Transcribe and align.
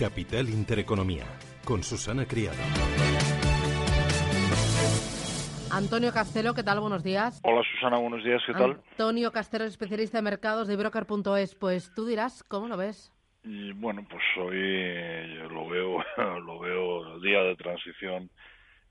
Capital 0.00 0.48
Intereconomía, 0.48 1.26
con 1.62 1.82
Susana 1.82 2.24
Criado. 2.24 2.56
Antonio 5.70 6.10
Castelo, 6.10 6.54
¿qué 6.54 6.62
tal? 6.62 6.80
Buenos 6.80 7.04
días. 7.04 7.38
Hola 7.44 7.62
Susana, 7.70 7.98
buenos 7.98 8.24
días, 8.24 8.40
¿qué 8.46 8.54
tal? 8.54 8.80
Antonio 8.92 9.30
Castelo, 9.30 9.66
especialista 9.66 10.16
de 10.16 10.22
mercados 10.22 10.68
de 10.68 10.76
broker.es. 10.76 11.54
Pues 11.54 11.92
tú 11.94 12.06
dirás, 12.06 12.42
¿cómo 12.44 12.66
lo 12.66 12.78
ves? 12.78 13.12
Y, 13.44 13.72
bueno, 13.72 14.06
pues 14.08 14.22
hoy 14.38 15.34
lo 15.50 15.68
veo, 15.68 16.02
lo 16.46 16.58
veo 16.60 17.20
día 17.20 17.42
de 17.42 17.56
transición 17.56 18.30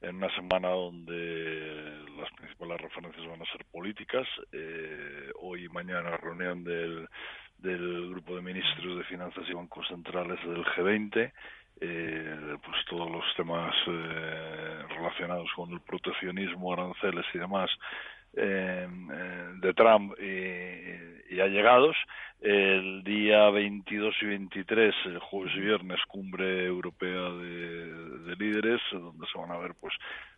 en 0.01 0.15
una 0.15 0.29
semana 0.35 0.69
donde 0.69 2.05
las 2.19 2.31
principales 2.37 2.81
referencias 2.81 3.25
van 3.27 3.41
a 3.41 3.51
ser 3.51 3.65
políticas. 3.71 4.27
Eh, 4.51 5.31
hoy 5.41 5.65
y 5.65 5.69
mañana 5.69 6.17
reunión 6.17 6.63
del 6.63 7.09
del 7.61 8.09
grupo 8.11 8.35
de 8.35 8.41
ministros 8.41 8.97
de 8.97 9.03
finanzas 9.05 9.43
y 9.47 9.53
bancos 9.53 9.87
centrales 9.87 10.39
del 10.45 10.63
G20 10.63 11.31
eh, 11.81 12.57
pues 12.63 12.77
todos 12.89 13.09
los 13.09 13.23
temas 13.37 13.73
eh, 13.87 14.83
relacionados 14.89 15.49
con 15.55 15.71
el 15.71 15.79
proteccionismo 15.79 16.73
aranceles 16.73 17.25
y 17.33 17.37
demás 17.37 17.69
eh, 18.33 18.87
de 19.61 19.73
Trump 19.73 20.13
y, 20.19 21.39
allegados 21.39 21.95
el 22.41 23.01
día 23.05 23.49
22 23.49 24.13
y 24.23 24.25
23 24.25 24.95
el 25.05 25.19
jueves 25.19 25.53
y 25.55 25.61
viernes 25.61 25.99
cumbre 26.09 26.65
europea 26.65 27.29
de, 27.29 27.93
de 28.25 28.35
líderes 28.35 28.81
donde 28.91 29.25
se 29.31 29.39
van 29.39 29.51
a 29.51 29.57
ver 29.57 29.73
pues 29.79 29.93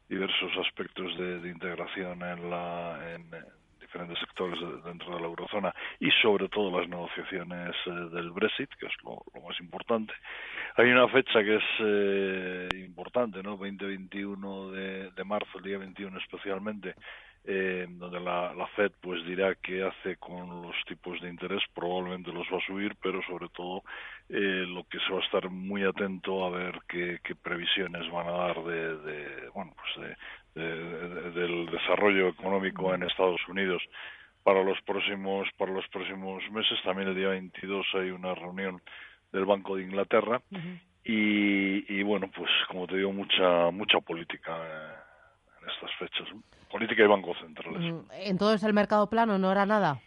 diversos 0.07 0.51
aspectos 0.63 1.17
de, 1.17 1.39
de 1.39 1.49
integración 1.49 2.21
en 2.21 2.49
la 2.51 3.15
en, 3.15 3.25
diferentes 3.91 4.19
sectores 4.19 4.57
dentro 4.85 5.15
de 5.15 5.19
la 5.19 5.27
eurozona 5.27 5.75
y 5.99 6.09
sobre 6.21 6.47
todo 6.47 6.79
las 6.79 6.87
negociaciones 6.87 7.75
eh, 7.85 7.89
del 8.13 8.31
Brexit, 8.31 8.69
que 8.79 8.85
es 8.85 8.93
lo, 9.03 9.21
más 9.45 9.59
importante. 9.59 10.13
Hay 10.77 10.89
una 10.89 11.09
fecha 11.09 11.43
que 11.43 11.55
es 11.55 11.63
eh, 11.79 12.69
importante, 12.75 13.43
¿no? 13.43 13.57
2021 13.57 14.71
de, 14.71 15.11
de 15.11 15.23
marzo, 15.25 15.57
el 15.57 15.63
día 15.63 15.77
21 15.77 16.17
especialmente, 16.19 16.95
eh, 17.43 17.87
donde 17.89 18.19
la, 18.19 18.53
la, 18.53 18.67
Fed 18.67 18.91
pues 19.01 19.25
dirá 19.25 19.55
qué 19.55 19.83
hace 19.83 20.17
con 20.17 20.61
los 20.61 20.75
tipos 20.87 21.19
de 21.21 21.29
interés, 21.29 21.63
probablemente 21.73 22.31
los 22.31 22.45
va 22.53 22.57
a 22.57 22.67
subir, 22.67 22.95
pero 23.01 23.19
sobre 23.23 23.49
todo 23.49 23.83
eh, 24.29 24.63
lo 24.67 24.83
que 24.83 24.99
se 24.99 25.11
va 25.11 25.19
a 25.19 25.25
estar 25.25 25.49
muy 25.49 25.83
atento 25.83 26.45
a 26.45 26.51
ver 26.51 26.79
qué, 26.87 27.19
qué 27.23 27.33
previsiones 27.33 28.09
van 28.11 28.27
a 28.27 28.31
dar 28.31 28.63
de, 28.63 28.97
de 28.97 29.49
bueno 29.55 29.73
pues 29.75 30.07
de, 30.07 30.15
de, 30.55 31.31
del 31.31 31.65
desarrollo 31.67 32.29
económico 32.29 32.93
en 32.93 33.03
Estados 33.03 33.41
Unidos 33.47 33.81
para 34.43 34.63
los 34.63 34.79
próximos 34.81 35.47
para 35.57 35.71
los 35.71 35.87
próximos 35.89 36.43
meses. 36.51 36.79
También 36.83 37.09
el 37.09 37.15
día 37.15 37.29
22 37.29 37.85
hay 37.93 38.11
una 38.11 38.33
reunión 38.35 38.81
del 39.31 39.45
Banco 39.45 39.75
de 39.75 39.83
Inglaterra 39.83 40.41
y, 41.03 41.99
y, 41.99 42.03
bueno 42.03 42.29
pues 42.35 42.49
como 42.67 42.87
te 42.87 42.97
digo 42.97 43.11
mucha 43.11 43.71
mucha 43.71 43.99
política 43.99 44.55
en 45.61 45.69
estas 45.69 45.91
fechas 45.97 46.27
política 46.71 47.03
y 47.03 47.07
bancos 47.07 47.37
centrales. 47.39 47.93
Entonces 48.23 48.63
el 48.63 48.73
mercado 48.73 49.09
plano 49.09 49.37
no 49.37 49.51
era 49.51 49.65
nada. 49.65 49.99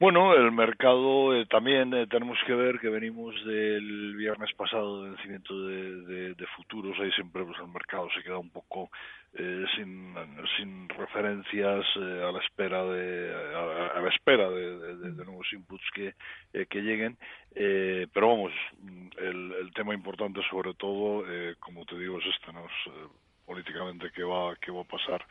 Bueno, 0.00 0.34
el 0.34 0.50
mercado 0.50 1.34
eh, 1.34 1.46
también 1.46 1.94
eh, 1.94 2.06
tenemos 2.08 2.36
que 2.46 2.54
ver 2.54 2.80
que 2.80 2.88
venimos 2.88 3.34
del 3.44 4.16
viernes 4.16 4.52
pasado 4.54 5.02
de 5.04 5.10
vencimiento 5.10 5.66
de, 5.66 6.46
futuros, 6.56 6.98
ahí 7.00 7.10
siempre 7.12 7.44
pues 7.44 7.58
el 7.60 7.68
mercado 7.68 8.08
se 8.14 8.22
queda 8.22 8.38
un 8.38 8.50
poco 8.50 8.90
eh, 9.36 9.64
sin, 9.74 10.14
sin 10.56 10.88
referencias 10.88 11.84
eh, 11.96 12.24
a 12.24 12.30
la 12.30 12.38
espera 12.38 12.84
de 12.84 13.34
a, 13.34 14.00
la 14.00 14.08
espera 14.08 14.48
de, 14.48 15.24
nuevos 15.24 15.52
inputs 15.52 15.82
que, 15.92 16.14
eh, 16.52 16.66
que 16.70 16.82
lleguen, 16.82 17.16
pero 17.52 18.28
vamos, 18.28 18.52
el, 19.18 19.52
el, 19.60 19.72
tema 19.74 19.92
importante 19.92 20.40
sobre 20.48 20.74
todo, 20.74 21.24
como 21.58 21.84
te 21.84 21.98
digo, 21.98 22.18
es 22.20 22.26
este, 22.26 22.52
¿no? 22.52 22.64
Es, 22.66 22.92
políticamente 23.44 24.10
qué 24.14 24.22
va 24.22 24.54
qué 24.56 24.70
va 24.70 24.82
a 24.82 24.84
pasar 24.84 25.26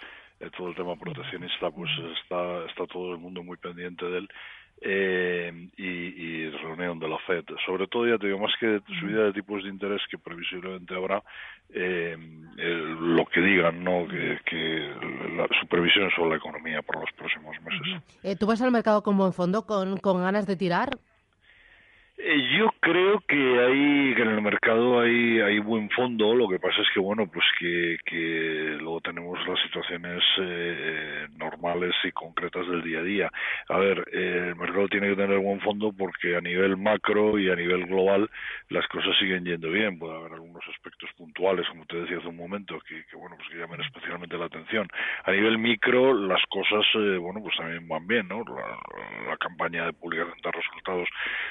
todo 0.52 0.70
el 0.70 0.76
tema 0.76 0.96
proteccionista 0.96 1.72
pues 1.72 1.92
está 2.22 2.66
está 2.66 2.86
todo 2.88 3.14
el 3.14 3.20
mundo 3.20 3.44
muy 3.44 3.58
pendiente 3.58 4.06
de 4.06 4.18
él 4.20 4.30
eh, 4.86 5.70
y, 5.78 5.84
y, 5.84 6.50
reunión 6.50 7.00
de 7.00 7.08
la 7.08 7.18
FED. 7.20 7.46
Sobre 7.66 7.88
todo, 7.88 8.06
ya 8.06 8.18
te 8.18 8.28
digo, 8.28 8.40
más 8.40 8.52
que 8.60 8.82
subida 9.00 9.24
de 9.24 9.34
tipos 9.34 9.64
de 9.64 9.70
interés 9.70 10.02
que 10.10 10.18
previsiblemente 10.18 10.94
habrá, 10.94 11.24
eh, 11.74 12.18
el, 12.58 13.16
lo 13.16 13.26
que 13.26 13.40
digan, 13.40 13.82
¿no? 13.82 14.06
Que, 14.08 14.40
que 14.46 14.94
la 15.38 15.48
supervisión 15.62 16.10
sobre 16.12 16.32
la 16.32 16.36
economía 16.36 16.82
para 16.82 17.00
los 17.00 17.12
próximos 17.14 17.56
meses. 17.62 18.04
Eh, 18.24 18.36
¿Tú 18.36 18.46
vas 18.46 18.62
al 18.62 18.72
mercado 18.72 19.04
con 19.04 19.18
buen 19.18 19.32
fondo, 19.32 19.66
con, 19.66 19.98
con 19.98 20.22
ganas 20.22 20.46
de 20.48 20.58
tirar? 20.58 20.90
Eh, 22.16 22.58
yo 22.58 22.70
creo 22.80 23.20
que 23.28 23.36
hay 23.36 24.14
que 24.16 24.22
en 24.22 24.30
el 24.30 24.42
mercado 24.42 25.00
hay 25.00 25.42
hay 25.42 25.60
buen 25.60 25.90
fondo. 25.90 26.36
Lo 26.36 26.48
que 26.48 26.60
pasa 26.60 26.82
es 26.82 26.88
que 26.94 27.00
bueno 27.00 27.28
pues 27.28 27.46
que, 27.60 27.98
que 28.06 28.78
luego 28.80 29.02
tenemos 29.02 29.40
las 29.48 29.60
situaciones 29.62 30.24
eh, 30.40 31.28
normales 31.38 31.94
y 32.04 32.12
concretas 32.12 32.68
del 32.68 32.84
día 32.84 33.00
a 33.00 33.04
día 33.04 33.32
a 33.70 33.78
ver 33.78 34.04
eh, 34.12 34.48
el 34.50 34.56
mercado 34.56 34.88
tiene 34.88 35.10
que 35.10 35.16
tener 35.16 35.38
buen 35.40 35.62
fondo 35.62 35.92
porque 35.92 36.36
a 36.36 36.42
nivel 36.42 36.78
macro 36.78 37.38
y 37.40 37.50
a 37.50 37.56
nivel 37.56 37.86
global 37.86 38.30
las 38.70 38.88
cosas 38.88 39.16
siguen 39.20 39.46
yendo 39.46 39.70
bien. 39.70 40.00
Puede 40.00 40.16
haber 40.16 40.34
algunos 40.34 40.64
aspectos 40.68 41.10
puntuales 41.18 41.68
como 41.70 41.86
te 41.86 41.98
decía 41.98 42.18
hace 42.18 42.28
un 42.28 42.38
momento 42.38 42.80
que, 42.88 43.06
que 43.06 43.16
bueno 43.16 43.36
pues 43.38 43.50
que 43.50 43.58
llamen 43.58 43.82
especialmente 43.82 44.38
la 44.38 44.46
atención. 44.46 44.88
A 45.24 45.32
nivel 45.32 45.58
micro 45.58 46.14
las 46.14 46.42
cosas 46.50 46.86
eh, 46.96 47.18
bueno 47.18 47.42
pues 47.42 47.56
también 47.58 47.88
van 47.88 48.08
bien 48.08 48.28
no 48.28 48.44
la, 48.44 49.38
campaña 49.38 49.86
de 49.86 49.94
publicación 49.94 50.38
de 50.42 50.52
resultados 50.52 51.08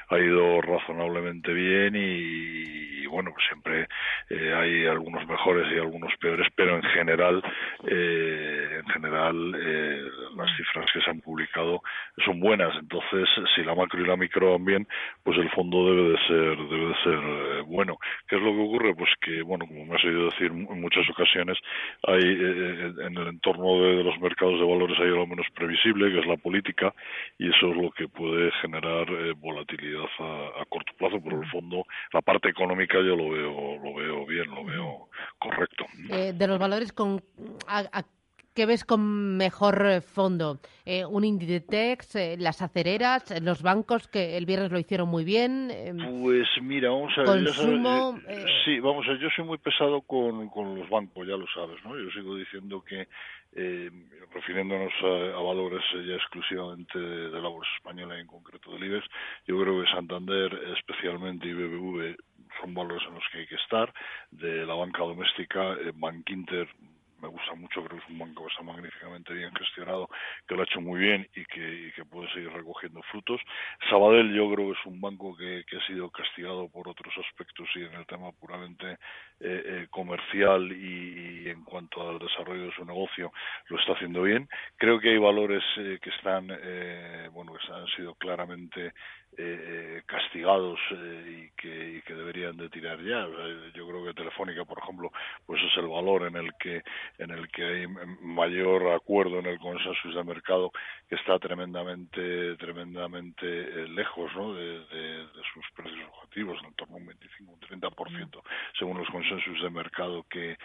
ha 0.09 0.19
ido 0.19 0.63
razonablemente 0.63 1.53
bien 1.53 1.95
y, 1.95 2.93
y 3.03 3.07
bueno, 3.07 3.33
pues 3.33 3.45
siempre 3.47 3.89
eh, 4.31 4.55
hay 4.55 4.87
algunos 4.87 5.27
mejores 5.27 5.71
y 5.73 5.79
algunos 5.79 6.13
peores, 6.21 6.47
pero 6.55 6.77
en 6.77 6.83
general, 6.83 7.43
eh, 7.87 8.81
en 8.81 8.87
general 8.93 9.55
eh, 9.59 10.03
las 10.37 10.57
cifras 10.57 10.87
que 10.93 11.01
se 11.01 11.11
han 11.11 11.21
publicado 11.21 11.83
son 12.25 12.41
buenas. 12.41 12.75
Entonces, 12.79 13.29
si 13.55 13.63
la 13.63 13.75
macro 13.75 14.01
y 14.01 14.07
la 14.07 14.17
micro 14.17 14.53
van 14.53 14.65
bien, 14.65 14.89
pues 15.23 15.39
el 15.39 15.51
fondo 15.51 15.87
debe 15.87 16.11
de 16.11 16.19
ser 16.27 16.57
debe 16.57 16.89
de 16.89 16.95
ser 17.03 17.19
eh, 17.19 17.63
bueno. 17.67 17.99
¿Qué 18.29 18.37
es 18.37 18.43
lo 18.43 18.53
que 18.53 18.61
ocurre? 18.61 18.95
Pues 18.95 19.11
que 19.21 19.43
bueno, 19.43 19.67
como 19.67 19.85
me 19.85 19.97
has 19.97 20.05
oído 20.05 20.27
decir 20.27 20.51
en 20.53 20.81
muchas 20.81 21.09
ocasiones, 21.11 21.59
hay 22.07 22.23
eh, 22.23 22.93
en 23.07 23.17
el 23.17 23.29
entorno 23.29 23.83
de, 23.83 23.97
de, 23.97 24.05
los 24.05 24.19
mercados 24.21 24.59
de 24.59 24.67
valores 24.67 24.99
hay 24.99 25.09
algo 25.09 25.27
menos 25.27 25.47
previsible, 25.55 26.13
que 26.13 26.21
es 26.21 26.27
la 26.27 26.37
política, 26.37 26.95
y 27.39 27.49
eso 27.49 27.71
es 27.71 27.77
lo 27.77 27.91
que 27.91 28.09
puede 28.09 28.51
generar 28.61 29.09
eh, 29.11 29.33
volatilidad 29.37 30.09
a, 30.19 30.63
a 30.63 30.65
corto 30.69 30.93
plazo, 30.99 31.21
pero 31.23 31.41
el 31.41 31.49
fondo, 31.51 31.85
la 32.13 32.21
parte 32.21 32.49
económica 32.49 32.99
yo 32.99 33.17
lo 33.17 33.31
veo, 33.31 33.79
lo 33.83 33.95
veo 33.95 34.27
bien, 34.27 34.51
lo 34.51 34.65
veo 34.65 35.09
correcto. 35.39 35.87
Eh, 36.11 36.33
de 36.35 36.47
los 36.47 36.59
valores 36.59 36.93
con 36.93 37.23
a, 37.67 37.81
a 37.93 38.03
¿Qué 38.55 38.67
ves 38.67 38.85
con 38.85 39.39
mejor 39.39 40.03
fondo? 40.03 40.61
Eh, 40.85 41.07
¿Un 41.07 41.25
Inditex, 41.25 42.17
eh, 42.17 42.37
las 42.39 42.61
acereras, 42.61 43.31
eh, 43.31 43.41
los 43.41 43.63
bancos 43.63 44.09
que 44.09 44.37
el 44.37 44.45
viernes 44.45 44.71
lo 44.71 44.79
hicieron 44.79 45.09
muy 45.09 45.25
bien? 45.25 45.71
Eh, 45.71 45.95
pues 46.21 46.49
mira, 46.61 46.91
vamos 46.91 47.17
a 47.17 47.23
ver. 47.23 47.45
Consumo, 47.45 48.21
eh, 48.29 48.45
sí, 48.67 48.79
vamos 48.79 49.07
a 49.07 49.13
ver, 49.13 49.21
yo 49.21 49.31
soy 49.35 49.47
muy 49.47 49.57
pesado 49.57 50.03
con, 50.03 50.51
con 50.51 50.79
los 50.79 50.87
bancos, 50.91 51.27
ya 51.27 51.37
lo 51.37 51.47
sabes, 51.49 51.83
¿no? 51.83 51.97
Yo 51.97 52.11
sigo 52.11 52.37
diciendo 52.37 52.85
que, 52.85 53.09
refiriéndonos 54.35 54.93
a, 55.03 55.39
a 55.39 55.43
valores 55.43 55.83
ya 56.07 56.15
exclusivamente 56.15 56.99
de, 56.99 57.31
de, 57.31 57.41
la 57.41 57.49
bolsa 57.49 57.71
española 57.79 58.19
y 58.19 58.21
en 58.21 58.27
concreto 58.27 58.71
del 58.73 58.85
IBEX, 58.85 59.07
yo 59.47 59.59
creo 59.63 59.83
que 59.83 59.91
Santander, 59.91 60.53
especialmente 60.77 61.49
y 61.49 61.55
BBV, 61.55 62.17
son 62.61 62.75
valores 62.75 63.03
en 63.09 63.15
los 63.15 63.25
que 63.33 63.39
hay 63.39 63.47
que 63.47 63.55
estar. 63.55 63.93
De 64.31 64.67
la 64.67 64.75
banca 64.75 64.99
doméstica, 64.99 65.75
Bankinter 65.95 66.69
me 67.23 67.29
gusta 67.29 67.55
mucho, 67.55 67.85
creo 67.85 67.99
que 67.99 68.05
es 68.05 68.11
un 68.11 68.19
banco 68.19 68.45
que 68.45 68.51
está 68.51 68.63
magníficamente 68.65 69.33
bien 69.33 69.55
gestionado, 69.55 70.09
que 70.47 70.55
lo 70.55 70.63
ha 70.63 70.65
hecho 70.65 70.81
muy 70.81 71.01
bien 71.01 71.29
y 71.35 71.45
que, 71.45 71.87
y 71.89 71.93
que 71.93 72.05
puede 72.05 72.31
seguir 72.33 72.53
recogiendo 72.53 73.01
frutos. 73.11 73.41
Sabadell 73.89 74.35
yo 74.35 74.53
creo 74.53 74.73
que 74.73 74.79
es 74.79 74.87
un 74.87 75.01
banco 75.01 75.37
que, 75.37 75.65
ha 75.73 75.87
sido 75.87 76.11
castigado 76.11 76.69
por 76.69 76.89
otros 76.89 77.15
aspectos 77.27 77.69
y 77.75 77.83
en 77.83 77.95
el 77.95 78.07
tema 78.07 78.31
puramente 78.33 78.93
eh, 78.93 78.99
eh, 79.41 79.87
comercial 79.91 80.71
y, 80.71 81.45
y, 81.45 81.49
en 81.49 81.65
cuanto 81.65 82.09
al 82.09 82.19
desarrollo 82.19 82.67
de 82.67 82.75
su 82.75 82.85
negocio 82.85 83.33
lo 83.69 83.79
está 83.79 83.93
haciendo 83.93 84.23
bien. 84.23 84.49
Creo 84.77 85.01
que 85.01 85.11
hay 85.11 85.19
valores 85.19 85.63
eh, 85.79 85.99
que 86.03 86.11
están, 86.11 86.49
eh, 86.51 87.29
bueno, 87.33 87.53
que 87.55 87.73
han 87.73 87.87
sido 87.89 88.15
claramente 88.15 88.93
eh, 89.39 90.03
castigados 90.07 90.79
y 90.91 91.49
que, 91.57 91.97
y, 91.97 92.03
que, 92.03 92.15
deberían 92.15 92.57
de 92.57 92.69
tirar 92.69 92.99
ya. 93.03 93.27
yo 93.75 93.89
creo 93.89 94.05
que 94.05 94.15
Telefónica, 94.15 94.65
por 94.65 94.79
ejemplo, 94.79 95.11
pues 95.47 95.63
es 95.63 95.77
el 95.79 95.89
valor 95.89 96.27
en 96.27 96.37
el 96.37 96.53
que 96.59 96.83
en 97.19 97.31
el 97.31 97.49
que 97.49 97.65
hay 97.65 97.87
mayor 98.21 98.93
acuerdo 98.93 99.39
en 99.39 99.47
el 99.47 99.59
consenso 99.59 100.09
de 100.11 100.25
mercado 100.25 100.71
que 101.09 101.15
está 101.15 101.39
tremendamente 101.39 102.57
tremendamente 102.57 103.89
lejos 103.89 104.31
¿no? 104.37 104.55
de, 104.55 104.81
de, 104.81 105.27
sus 105.55 105.65
precios 105.75 106.09
objetivos, 106.15 106.59
en 106.65 106.75
torno 106.75 106.97
a 106.97 106.99
un 106.99 107.07
25 107.07 107.53
un 107.53 107.61
30% 107.61 108.43
según 108.79 108.99
los 108.99 109.09
consensos 109.09 109.63
de 109.63 109.71
mercado 109.71 110.25
que 110.29 110.53
eh, 110.53 110.57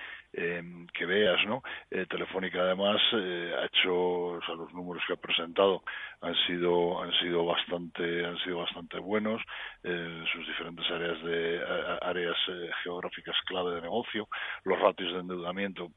que 0.94 1.06
veas, 1.06 1.44
¿no? 1.48 1.64
Eh, 1.90 2.06
Telefónica 2.08 2.62
además 2.62 3.02
eh, 3.14 3.56
ha 3.58 3.66
hecho, 3.66 3.94
o 3.94 4.42
sea, 4.46 4.54
los 4.54 4.72
números 4.72 5.04
que 5.08 5.14
ha 5.14 5.18
presentado 5.18 5.84
han 6.22 6.36
sido 6.46 7.02
han 7.02 7.12
sido 7.14 7.44
bastante 7.46 8.26
han 8.26 8.38
sido 8.40 8.60
bastante 8.60 9.00
buenos 9.00 9.42
en 9.84 10.26
sus 10.28 10.46
diferentes 10.46 10.86
áreas 10.92 11.24
de 11.24 11.60
áreas 12.02 12.38
geográficas 12.84 13.36
clave 13.48 13.76
de 13.76 13.82
negocio, 13.82 14.28
los 14.64 14.80
ratios 14.80 15.14
de 15.14 15.20
endeudamiento 15.20 15.90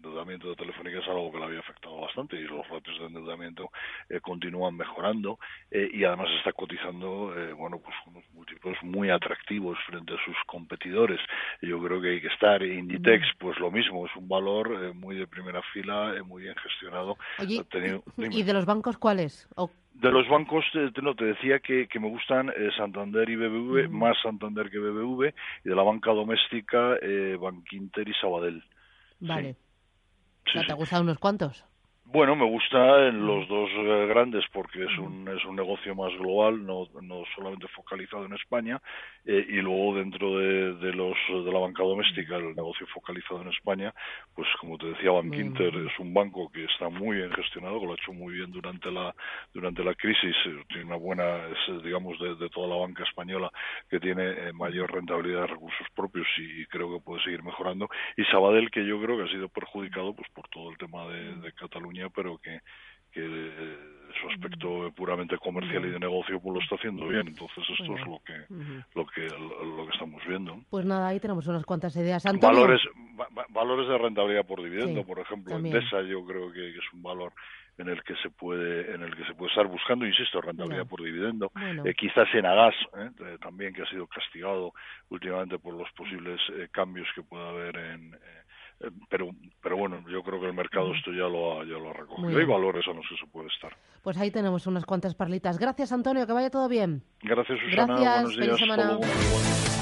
endeudamiento 0.00 0.48
de 0.48 0.56
Telefónica 0.56 0.98
es 0.98 1.08
algo 1.08 1.30
que 1.30 1.38
le 1.38 1.44
había 1.44 1.60
afectado 1.60 2.00
bastante 2.00 2.36
y 2.36 2.44
los 2.44 2.66
ratios 2.68 2.98
de 2.98 3.06
endeudamiento 3.06 3.70
eh, 4.08 4.20
continúan 4.20 4.76
mejorando 4.76 5.38
eh, 5.70 5.88
y 5.92 6.04
además 6.04 6.28
está 6.38 6.52
cotizando 6.52 7.34
eh, 7.36 7.52
bueno 7.52 7.78
pues 7.78 7.94
unos 8.06 8.24
múltiplos 8.32 8.76
muy 8.82 9.10
atractivos 9.10 9.78
frente 9.86 10.14
a 10.14 10.24
sus 10.24 10.36
competidores. 10.46 11.20
Yo 11.60 11.82
creo 11.82 12.00
que 12.00 12.10
hay 12.10 12.20
que 12.20 12.28
estar 12.28 12.62
Inditex 12.62 13.26
pues 13.38 13.58
lo 13.58 13.70
mismo 13.70 14.06
es 14.06 14.16
un 14.16 14.28
valor 14.28 14.94
muy 14.94 15.16
de 15.16 15.26
primera 15.26 15.60
fila 15.74 16.14
muy 16.24 16.44
bien 16.44 16.54
gestionado. 16.56 17.16
Y 17.38 18.42
de 18.42 18.52
los 18.52 18.64
bancos 18.64 18.96
cuáles 18.96 19.48
de 19.92 20.10
los 20.10 20.26
bancos, 20.28 20.64
no, 21.02 21.14
te 21.14 21.26
decía 21.26 21.58
que, 21.58 21.86
que 21.86 22.00
me 22.00 22.08
gustan 22.08 22.50
Santander 22.74 23.28
y 23.28 23.36
BBV, 23.36 23.90
más 23.90 24.16
Santander 24.22 24.70
que 24.70 24.78
BBV, 24.78 25.34
y 25.64 25.68
de 25.68 25.74
la 25.74 25.82
banca 25.82 26.12
doméstica, 26.12 26.96
eh, 27.02 27.36
Bankinter 27.38 28.08
y 28.08 28.14
Sabadell. 28.14 28.64
Vale. 29.20 29.56
¿Te 30.52 30.74
gustan 30.74 31.02
unos 31.02 31.18
cuantos? 31.18 31.64
Bueno, 32.12 32.34
me 32.34 32.44
gusta 32.44 33.06
en 33.06 33.24
los 33.24 33.46
dos 33.46 33.70
eh, 33.70 34.06
grandes 34.08 34.44
porque 34.52 34.82
es 34.82 34.98
un, 34.98 35.28
es 35.28 35.44
un 35.44 35.54
negocio 35.54 35.94
más 35.94 36.12
global, 36.18 36.66
no, 36.66 36.88
no 37.02 37.22
solamente 37.36 37.68
focalizado 37.68 38.24
en 38.26 38.32
España, 38.32 38.82
eh, 39.24 39.46
y 39.48 39.60
luego 39.60 39.94
dentro 39.94 40.36
de, 40.36 40.74
de, 40.74 40.92
los 40.92 41.16
de 41.28 41.52
la 41.52 41.60
banca 41.60 41.84
doméstica, 41.84 42.34
el 42.34 42.56
negocio 42.56 42.84
focalizado 42.88 43.42
en 43.42 43.48
España, 43.50 43.94
pues 44.34 44.48
como 44.60 44.76
te 44.76 44.86
decía, 44.86 45.12
Bankinter 45.12 45.72
es 45.72 45.96
un 46.00 46.12
banco 46.12 46.50
que 46.50 46.64
está 46.64 46.88
muy 46.88 47.18
bien 47.18 47.30
gestionado, 47.30 47.78
que 47.78 47.86
lo 47.86 47.92
ha 47.92 47.96
hecho 48.02 48.12
muy 48.12 48.34
bien 48.34 48.50
durante 48.50 48.90
la 48.90 49.14
durante 49.54 49.84
la 49.84 49.94
crisis, 49.94 50.34
eh, 50.46 50.64
tiene 50.66 50.86
una 50.86 50.96
buena, 50.96 51.46
es, 51.46 51.82
digamos, 51.84 52.18
de, 52.18 52.34
de, 52.34 52.50
toda 52.50 52.66
la 52.66 52.74
banca 52.74 53.04
española 53.04 53.52
que 53.88 54.00
tiene 54.00 54.52
mayor 54.52 54.92
rentabilidad 54.92 55.42
de 55.42 55.46
recursos 55.46 55.86
propios 55.94 56.26
y, 56.38 56.66
creo 56.66 56.92
que 56.92 57.04
puede 57.04 57.22
seguir 57.22 57.44
mejorando, 57.44 57.88
y 58.16 58.24
Sabadell 58.24 58.68
que 58.72 58.84
yo 58.84 59.00
creo 59.00 59.16
que 59.16 59.30
ha 59.30 59.32
sido 59.32 59.48
perjudicado 59.48 60.12
pues 60.12 60.28
por 60.30 60.48
todo 60.48 60.72
el 60.72 60.76
tema 60.76 61.06
de, 61.06 61.36
de 61.36 61.52
Cataluña 61.52 61.99
pero 62.08 62.38
que, 62.38 62.60
que 63.12 63.20
eh, 63.22 63.78
su 64.20 64.28
aspecto 64.28 64.92
puramente 64.94 65.36
comercial 65.38 65.84
y 65.86 65.90
de 65.90 65.98
negocio 65.98 66.40
pues 66.40 66.54
lo 66.54 66.60
está 66.60 66.76
haciendo 66.76 67.06
bien. 67.08 67.28
Entonces 67.28 67.64
esto 67.68 67.94
es 67.96 68.06
lo 68.06 68.20
que 68.24 68.34
lo 68.94 69.06
que 69.06 69.28
lo 69.28 69.86
que 69.86 69.92
estamos 69.92 70.22
viendo. 70.26 70.60
Pues 70.70 70.84
nada 70.84 71.08
ahí 71.08 71.20
tenemos 71.20 71.46
unas 71.46 71.64
cuantas 71.64 71.94
ideas. 71.96 72.24
Valores 72.40 72.80
valores 73.50 73.88
de 73.88 73.98
rentabilidad 73.98 74.46
por 74.46 74.62
dividendo 74.62 75.04
por 75.04 75.18
ejemplo 75.18 75.56
Endesa 75.56 76.02
yo 76.02 76.24
creo 76.24 76.52
que, 76.52 76.70
es 76.70 76.92
un 76.92 77.02
valor 77.02 77.32
en 77.78 77.88
el 77.88 78.02
que 78.02 78.14
se 78.16 78.30
puede 78.30 78.94
en 78.94 79.02
el 79.02 79.14
que 79.14 79.24
se 79.24 79.34
puede 79.34 79.50
estar 79.50 79.66
buscando 79.66 80.06
insisto 80.06 80.40
rentabilidad 80.40 80.86
por 80.86 81.02
dividendo. 81.02 81.50
Eh, 81.84 81.94
quizás 81.94 82.28
en 82.34 82.46
Agas 82.46 82.74
eh, 82.96 83.38
también 83.40 83.72
que 83.72 83.82
ha 83.82 83.86
sido 83.86 84.06
castigado 84.06 84.72
últimamente 85.08 85.58
por 85.58 85.74
los 85.74 85.90
posibles 85.92 86.40
cambios 86.72 87.08
que 87.14 87.22
pueda 87.22 87.48
haber 87.48 87.76
en 87.76 88.16
pero 89.08 89.30
pero 89.62 89.76
bueno 89.76 90.02
yo 90.08 90.22
creo 90.22 90.40
que 90.40 90.46
el 90.46 90.54
mercado 90.54 90.94
esto 90.94 91.12
ya 91.12 91.28
lo 91.28 91.60
ha, 91.60 91.64
ya 91.64 91.78
lo 91.78 91.90
ha 91.90 91.92
recogido. 91.92 92.38
Hay 92.38 92.46
valores 92.46 92.86
a 92.88 92.92
los 92.92 93.06
que 93.08 93.16
se 93.16 93.26
puede 93.26 93.48
estar. 93.48 93.76
Pues 94.02 94.16
ahí 94.16 94.30
tenemos 94.30 94.66
unas 94.66 94.86
cuantas 94.86 95.14
perlitas. 95.14 95.58
Gracias 95.58 95.92
Antonio 95.92 96.26
que 96.26 96.32
vaya 96.32 96.50
todo 96.50 96.68
bien. 96.68 97.02
Gracias 97.22 97.58
Susana. 97.60 98.00
Gracias, 98.00 98.36
buenos 98.36 98.58
días 98.58 99.79